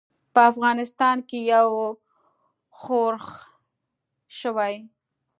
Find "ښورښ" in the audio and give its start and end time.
2.79-3.25